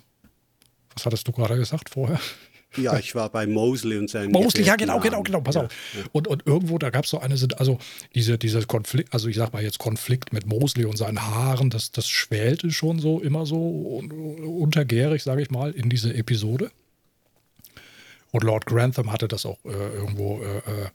[0.94, 2.20] was hattest du gerade gesagt vorher?
[2.76, 5.72] Ja, ich war bei Mosley und seinen Mosley, ja, genau, genau, genau, pass ja, auf.
[5.96, 6.04] Ja.
[6.12, 7.78] Und, und irgendwo, da gab es so eine, also
[8.14, 11.92] diese, dieser Konflikt, also ich sag mal jetzt Konflikt mit Mosley und seinen Haaren, das,
[11.92, 16.70] das schwellte schon so immer so untergärig, sage ich mal, in diese Episode.
[18.32, 20.90] Und Lord Grantham hatte das auch äh, irgendwo äh, äh,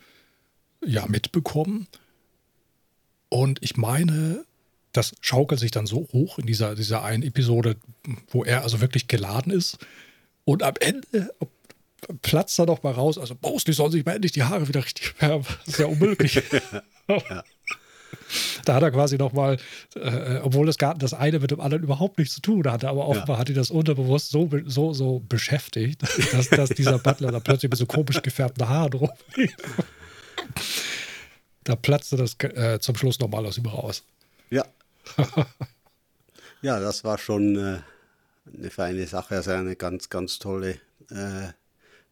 [0.86, 1.88] ja mitbekommen.
[3.30, 4.46] Und ich meine,
[4.94, 7.76] das schaukelt sich dann so hoch in dieser, dieser einen Episode,
[8.30, 9.78] wo er also wirklich geladen ist.
[10.46, 11.32] Und am Ende,
[12.22, 13.18] platzt da doch mal raus.
[13.18, 15.46] Also, Mosley soll sich mal endlich die Haare wieder richtig färben.
[15.66, 16.36] Das ist ja unmöglich.
[17.08, 17.44] ja.
[18.66, 19.58] Da hat er quasi nochmal,
[19.96, 23.08] äh, obwohl das, gar, das eine mit dem anderen überhaupt nichts zu tun hatte, aber
[23.08, 23.40] offenbar ja.
[23.40, 26.02] hat ihn das unterbewusst so, so, so beschäftigt,
[26.32, 29.56] dass, dass dieser Butler da plötzlich mit so komisch gefärbten Haaren rumlief.
[31.66, 34.04] Da platzte das äh, zum Schluss nochmal aus ihm raus.
[34.50, 34.66] Ja.
[36.62, 37.80] ja, das war schon äh,
[38.58, 41.50] eine feine Sache, also eine ganz, ganz tolle äh,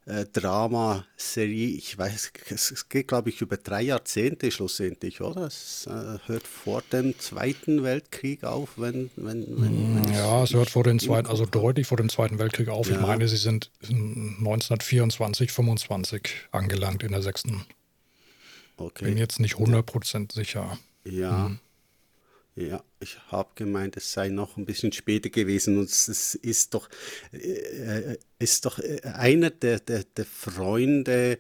[0.05, 1.67] äh, Drama-Serie.
[1.67, 5.43] Ich weiß, es, geht, glaube ich, über drei Jahrzehnte schlussendlich, oder?
[5.43, 9.11] Es äh, hört vor dem Zweiten Weltkrieg auf, wenn.
[9.15, 12.69] wenn, wenn, wenn ja, es hört vor dem Zweiten, also deutlich vor dem Zweiten Weltkrieg
[12.69, 12.89] auf.
[12.89, 12.95] Ja.
[12.95, 17.65] Ich meine, sie sind 1924, 25 angelangt in der sechsten.
[18.77, 19.05] Okay.
[19.05, 20.79] Bin jetzt nicht 100% sicher.
[21.03, 21.45] Ja.
[21.45, 21.59] Hm.
[22.55, 26.89] Ja, ich habe gemeint, es sei noch ein bisschen später gewesen und es ist doch,
[27.31, 31.39] äh, ist doch äh, einer der, der, der Freunde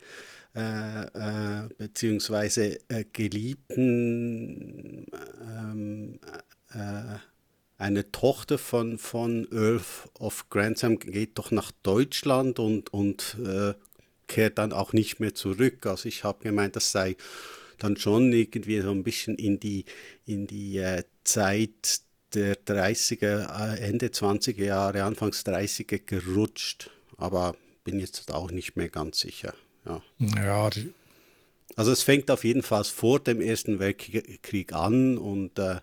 [0.55, 5.05] äh, äh, beziehungsweise äh, Geliebten,
[5.41, 6.19] ähm,
[6.73, 7.17] äh,
[7.77, 9.81] eine Tochter von, von Earl
[10.19, 13.37] of Grantham geht doch nach Deutschland und, und
[14.27, 15.87] kehrt dann auch nicht mehr zurück.
[15.87, 17.15] Also ich habe gemeint, das sei
[17.83, 19.85] dann schon irgendwie so ein bisschen in die,
[20.25, 22.01] in die äh, Zeit
[22.33, 26.89] der 30er, äh, Ende 20er Jahre, Anfangs 30er gerutscht.
[27.17, 29.53] Aber bin jetzt auch nicht mehr ganz sicher.
[29.85, 30.69] Ja, ja
[31.75, 35.77] Also es fängt auf jeden Fall vor dem Ersten Weltkrieg an und äh,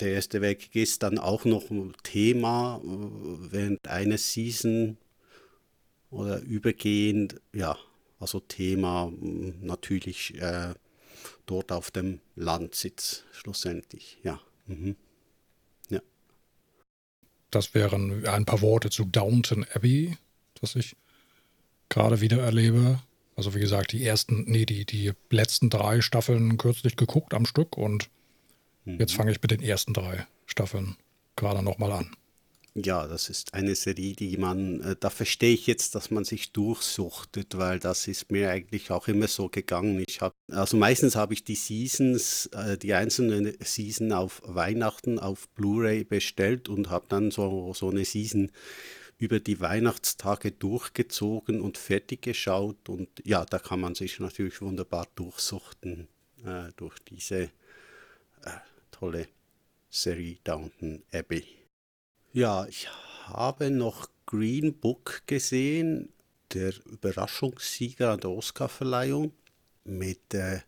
[0.00, 4.98] der Erste Weltkrieg ist dann auch noch ein Thema äh, während einer Season
[6.10, 7.76] oder übergehend, ja,
[8.18, 10.74] also Thema natürlich äh,
[11.46, 14.40] dort auf dem Landsitz schlussendlich, ja.
[14.66, 14.96] Mhm.
[15.90, 16.00] ja.
[17.50, 20.16] Das wären ein paar Worte zu Downton Abbey,
[20.60, 20.96] das ich
[21.88, 23.00] gerade wieder erlebe.
[23.36, 27.76] Also wie gesagt, die ersten, nee, die, die letzten drei Staffeln kürzlich geguckt am Stück
[27.76, 28.08] und
[28.84, 28.98] mhm.
[28.98, 30.96] jetzt fange ich mit den ersten drei Staffeln
[31.36, 32.16] gerade nochmal an.
[32.78, 36.52] Ja, das ist eine Serie, die man, äh, da verstehe ich jetzt, dass man sich
[36.52, 40.04] durchsuchtet, weil das ist mir eigentlich auch immer so gegangen.
[40.06, 45.48] Ich habe, also meistens habe ich die Seasons, äh, die einzelnen Season auf Weihnachten auf
[45.54, 48.52] Blu-ray bestellt und habe dann so, so eine Season
[49.16, 52.90] über die Weihnachtstage durchgezogen und fertig geschaut.
[52.90, 56.08] Und ja, da kann man sich natürlich wunderbar durchsuchten
[56.44, 57.48] äh, durch diese äh,
[58.90, 59.28] tolle
[59.88, 61.55] Serie Downton Abbey.
[62.36, 62.86] Ja, ich
[63.28, 66.10] habe noch Green Book gesehen,
[66.52, 69.32] der Überraschungssieger an der Oscarverleihung
[69.84, 70.58] mit äh,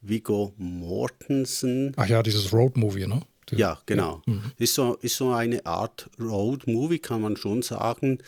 [0.00, 1.92] Viggo Mortensen.
[1.94, 3.20] Ach ja, dieses Road-Movie, ne?
[3.52, 4.22] Ja, genau.
[4.26, 4.32] Ja.
[4.32, 4.42] Mhm.
[4.58, 8.18] Ist, so, ist so eine Art Road-Movie, kann man schon sagen.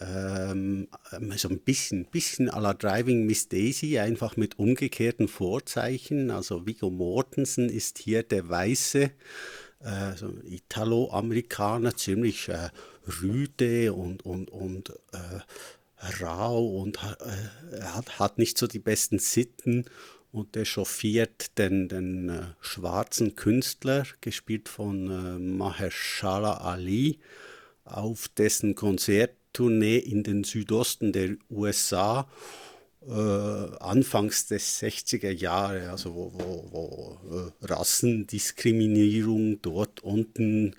[0.00, 0.86] Ähm,
[1.34, 6.30] so ein bisschen, bisschen à la Driving Miss Daisy, einfach mit umgekehrten Vorzeichen.
[6.30, 9.10] Also Viggo Mortensen ist hier der Weiße,
[9.84, 12.70] äh, so Italo-Amerikaner, ziemlich äh,
[13.20, 15.40] rüde und, und, und äh,
[16.22, 19.84] rau und äh, hat, hat nicht so die besten Sitten
[20.32, 27.18] und der chauffiert den, den äh, schwarzen Künstler, gespielt von äh, Mahershala Ali,
[27.84, 32.28] auf dessen Konzerttournee in den Südosten der USA
[33.08, 40.76] äh, anfangs des 60er Jahre, also wo, wo, wo äh, Rassendiskriminierung dort unten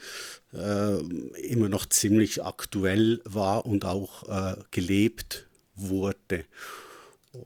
[0.53, 0.99] äh,
[1.41, 6.45] immer noch ziemlich aktuell war und auch äh, gelebt wurde.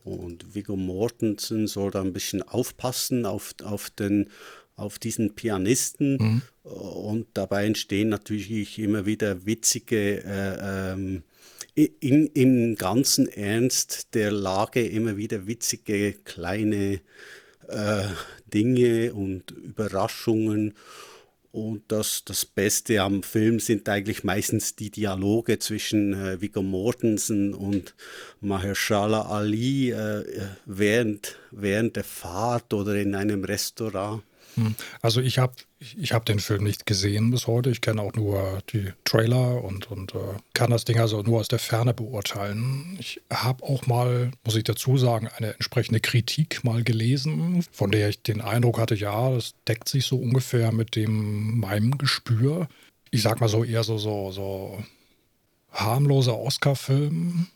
[0.03, 4.29] Und Viggo Mortensen soll da ein bisschen aufpassen auf, auf, den,
[4.75, 6.17] auf diesen Pianisten.
[6.17, 6.41] Mhm.
[6.63, 11.23] Und dabei entstehen natürlich immer wieder witzige, äh, ähm,
[11.77, 17.01] in, im ganzen Ernst der Lage immer wieder witzige kleine
[17.67, 18.03] äh,
[18.51, 20.73] Dinge und Überraschungen.
[21.51, 27.53] Und das, das Beste am Film sind eigentlich meistens die Dialoge zwischen äh, Viggo Mortensen
[27.53, 27.95] und
[28.41, 30.23] Mahershala Ali äh,
[30.65, 34.23] während, während der Fahrt oder in einem Restaurant.
[34.55, 34.75] Hm.
[35.01, 37.69] Also ich habe ich hab den Film nicht gesehen bis heute.
[37.69, 41.47] Ich kenne auch nur die Trailer und, und äh, kann das Ding also nur aus
[41.47, 42.97] der Ferne beurteilen.
[42.99, 48.10] Ich habe auch mal, muss ich dazu sagen, eine entsprechende Kritik mal gelesen, von der
[48.10, 52.67] ich den Eindruck hatte, ja, das deckt sich so ungefähr mit dem meinem Gespür.
[53.12, 54.83] Ich sag mal so eher so, so, so
[55.71, 57.47] harmloser Oscar-Film.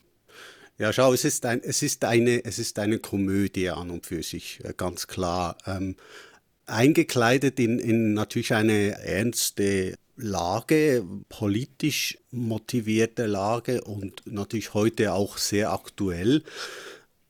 [0.78, 4.24] Ja, schau, es ist, ein, es, ist eine, es ist eine Komödie an und für
[4.24, 5.58] sich, äh, ganz klar.
[5.68, 5.96] Ähm,
[6.66, 15.72] eingekleidet in, in natürlich eine ernste Lage, politisch motivierte Lage und natürlich heute auch sehr
[15.72, 16.44] aktuell.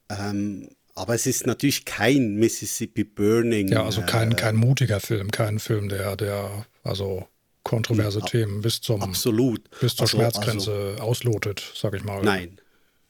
[0.10, 3.70] Ähm, aber es ist natürlich kein Mississippi Burning.
[3.70, 7.28] Ja, also kein, äh, kein mutiger Film, kein Film, der, der also
[7.64, 9.70] kontroverse ja, Themen bis zum absolut.
[9.80, 12.22] bis zur also, Schmerzgrenze also, auslotet, sag ich mal.
[12.24, 12.60] Nein,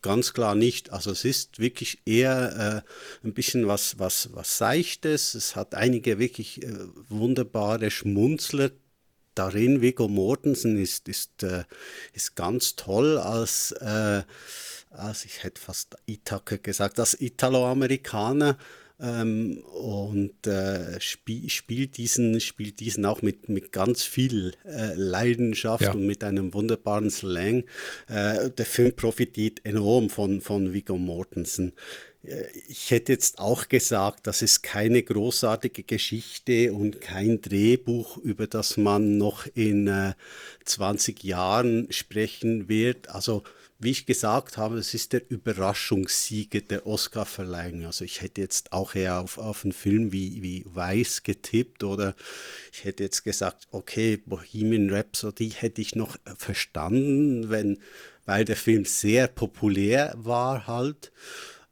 [0.01, 0.91] Ganz klar nicht.
[0.91, 2.83] Also es ist wirklich eher
[3.23, 5.35] äh, ein bisschen was, was, was Seichtes.
[5.35, 6.73] Es hat einige wirklich äh,
[7.07, 8.71] wunderbare Schmunzler
[9.35, 9.81] darin.
[9.81, 11.65] Viggo Mortensen ist, ist, äh,
[12.13, 14.23] ist ganz toll als, äh,
[14.89, 18.57] als ich hätte fast Ithake gesagt, als Italo-Amerikaner
[19.01, 25.83] ähm, und äh, spiel, spielt, diesen, spielt diesen auch mit, mit ganz viel äh, Leidenschaft
[25.83, 25.91] ja.
[25.93, 27.63] und mit einem wunderbaren Slang.
[28.07, 31.73] Äh, der Film profitiert enorm von, von Viggo Mortensen.
[32.23, 38.47] Äh, ich hätte jetzt auch gesagt, das ist keine großartige Geschichte und kein Drehbuch, über
[38.47, 40.13] das man noch in äh,
[40.65, 43.09] 20 Jahren sprechen wird.
[43.09, 43.43] Also
[43.81, 47.85] wie ich gesagt habe, es ist der Überraschungssieger der Oscarverleihung.
[47.85, 52.15] Also ich hätte jetzt auch eher auf, auf einen Film wie, wie Weiß getippt oder
[52.71, 57.79] ich hätte jetzt gesagt, okay, Bohemian Rhapsody hätte ich noch verstanden, wenn,
[58.25, 61.11] weil der Film sehr populär war halt.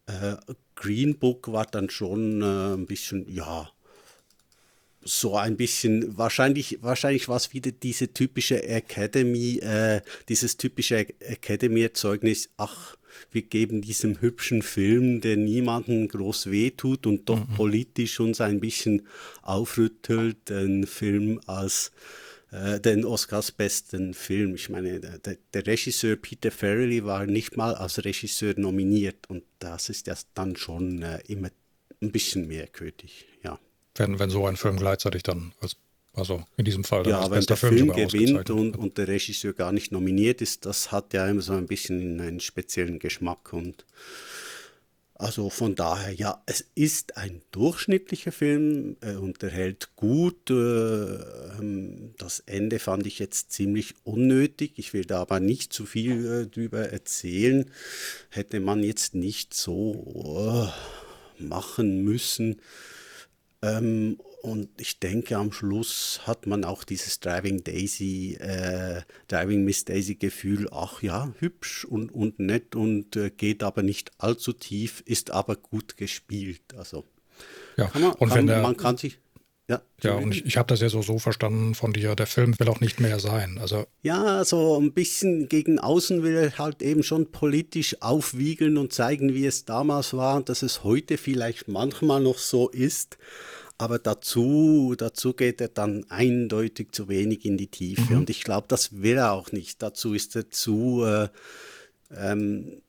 [0.07, 0.35] Äh,
[0.73, 3.69] Green Book war dann schon äh, ein bisschen, ja,
[5.01, 12.49] so ein bisschen, wahrscheinlich, wahrscheinlich war es wieder diese typische Academy, äh, dieses typische Academy-Erzeugnis,
[12.57, 12.97] ach,
[13.31, 17.53] wir geben diesem hübschen Film, der niemanden groß wehtut und doch mhm.
[17.55, 19.07] politisch uns ein bisschen
[19.41, 21.91] aufrüttelt, den Film als
[22.51, 24.55] äh, den Oscars besten Film.
[24.55, 29.89] Ich meine, der, der, Regisseur Peter Farrelly war nicht mal als Regisseur nominiert und das
[29.89, 31.49] ist ja dann schon äh, immer
[32.01, 33.59] ein bisschen merkwürdig, ja.
[33.95, 35.75] Wenn, wenn so ein Film gleichzeitig dann als
[36.13, 37.07] also in diesem Fall.
[37.07, 40.91] Ja, wenn der Film, Film gewinnt und, und, der Regisseur gar nicht nominiert ist, das
[40.91, 43.53] hat ja immer so ein bisschen einen speziellen Geschmack.
[43.53, 43.85] Und
[45.13, 50.49] also von daher, ja, es ist ein durchschnittlicher Film, er unterhält gut.
[50.49, 54.73] Äh, ähm, das Ende fand ich jetzt ziemlich unnötig.
[54.77, 57.69] Ich will da aber nicht zu viel äh, drüber erzählen.
[58.29, 60.71] Hätte man jetzt nicht so
[61.37, 62.61] äh, machen müssen.
[63.61, 69.83] Ähm, und ich denke, am Schluss hat man auch dieses Driving Daisy, äh, Driving Miss
[69.83, 75.03] Daisy Gefühl, ach ja, hübsch und, und nett und äh, geht aber nicht allzu tief,
[75.05, 76.61] ist aber gut gespielt.
[76.77, 77.03] Also
[77.75, 79.19] ja, kann man, und kann, wenn der, man kann sich.
[79.69, 82.59] Ja, ja und ich, ich habe das ja so, so verstanden von dir, der Film
[82.59, 83.59] will auch nicht mehr sein.
[83.61, 88.91] Also ja, so ein bisschen gegen außen will er halt eben schon politisch aufwiegeln und
[88.91, 93.19] zeigen, wie es damals war und dass es heute vielleicht manchmal noch so ist.
[93.77, 98.13] Aber dazu, dazu geht er dann eindeutig zu wenig in die Tiefe.
[98.13, 98.19] Mhm.
[98.19, 99.81] Und ich glaube, das will er auch nicht.
[99.81, 101.29] Dazu ist er zu, äh,
[102.13, 102.81] ähm,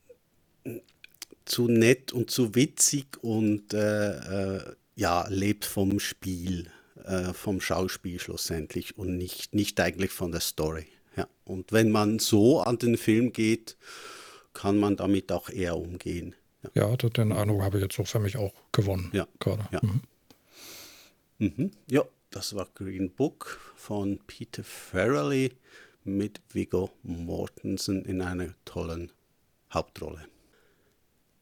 [1.45, 4.63] zu nett und zu witzig und äh, äh,
[5.01, 6.71] ja, lebt vom Spiel,
[7.05, 10.87] äh, vom Schauspiel schlussendlich und nicht, nicht eigentlich von der Story.
[11.17, 11.27] Ja.
[11.45, 13.79] Und wenn man so an den Film geht,
[14.53, 16.37] kann man damit auch eher umgehen.
[16.75, 19.11] Ja, ja den Eindruck habe ich jetzt so für mich auch gewonnen.
[19.15, 19.67] Ja, gerade.
[19.73, 19.81] Ja.
[19.83, 20.03] Mhm.
[21.39, 21.71] Mhm.
[21.91, 25.53] Ja, das war Green Book von Peter Farrelly
[26.05, 29.11] mit Viggo Mortensen in einer tollen
[29.73, 30.27] Hauptrolle.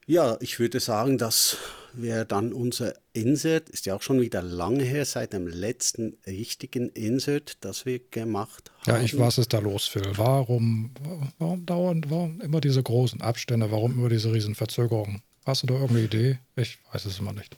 [0.09, 1.59] Ja, ich würde sagen, das
[1.93, 3.69] wäre dann unser Insert.
[3.69, 8.73] Ist ja auch schon wieder lange her, seit dem letzten richtigen Insert, das wir gemacht
[8.87, 8.97] haben.
[8.97, 10.11] Ja, ich, was ist da los, Phil?
[10.17, 10.93] Warum,
[11.39, 13.71] warum dauern, warum immer diese großen Abstände?
[13.71, 15.21] Warum immer diese riesen Verzögerungen?
[15.45, 16.39] Hast du da irgendeine Idee?
[16.57, 17.55] Ich weiß es immer nicht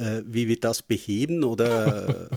[0.00, 2.30] äh, wie wir das beheben oder.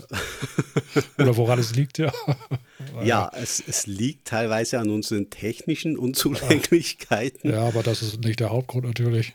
[1.18, 2.12] oder woran es liegt, ja.
[3.04, 7.52] ja, es, es liegt teilweise an unseren technischen Unzulänglichkeiten.
[7.52, 9.34] Ja, aber das ist nicht der Hauptgrund natürlich.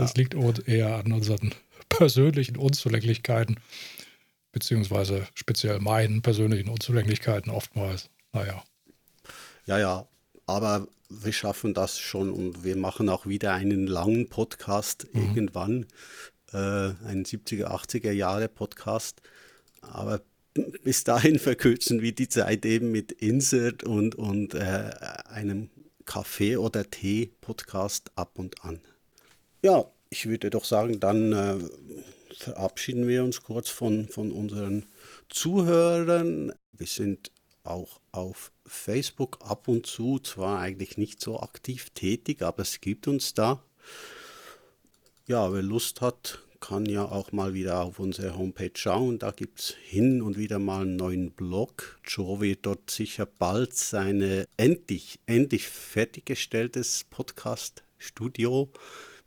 [0.00, 0.34] Das liegt
[0.66, 1.54] eher an unseren
[1.88, 3.56] persönlichen Unzulänglichkeiten,
[4.52, 8.10] beziehungsweise speziell meinen persönlichen Unzulänglichkeiten oftmals.
[8.32, 8.62] Naja.
[9.66, 10.08] Ja, ja,
[10.46, 15.20] aber wir schaffen das schon und wir machen auch wieder einen langen Podcast mhm.
[15.20, 15.86] irgendwann
[16.52, 16.56] äh,
[17.06, 19.20] ein 70er, 80er Jahre Podcast.
[19.80, 20.22] Aber
[20.82, 24.90] bis dahin verkürzen wir die Zeit eben mit Insert und, und äh,
[25.28, 25.70] einem
[26.04, 28.80] Kaffee- oder Tee-Podcast ab und an.
[29.62, 31.58] Ja, ich würde doch sagen, dann äh,
[32.36, 34.86] verabschieden wir uns kurz von, von unseren
[35.28, 36.52] Zuhörern.
[36.72, 37.30] Wir sind
[37.62, 43.06] auch auf Facebook ab und zu, zwar eigentlich nicht so aktiv tätig, aber es gibt
[43.06, 43.62] uns da
[45.30, 49.20] ja, wer Lust hat, kann ja auch mal wieder auf unsere Homepage schauen.
[49.20, 52.00] Da gibt es hin und wieder mal einen neuen Blog.
[52.04, 58.72] Joe wird dort sicher bald seine endlich, endlich fertiggestelltes Podcast-Studio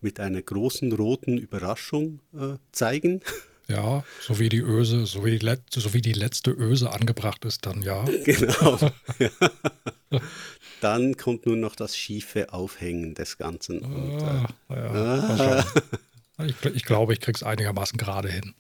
[0.04, 3.22] mit einer großen roten Überraschung äh, zeigen.
[3.70, 7.66] Ja, so wie die Öse, so wie, die, so wie die letzte Öse angebracht ist,
[7.66, 8.04] dann ja.
[8.26, 8.78] Genau.
[10.82, 13.80] Dann kommt nur noch das schiefe Aufhängen des Ganzen.
[13.80, 15.66] Und, ah, äh, ja,
[16.38, 16.46] ah.
[16.46, 18.54] ich, ich, glaube, ich kriege es einigermaßen gerade hin.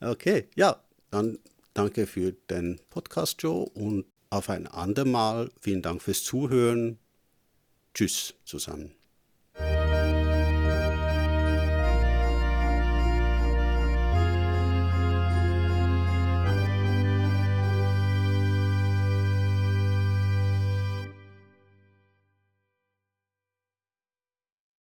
[0.00, 1.38] Okay, ja, dann
[1.74, 5.50] danke für den Podcast, Joe, und auf ein andermal.
[5.60, 6.98] Vielen Dank fürs Zuhören.
[7.94, 8.95] Tschüss zusammen.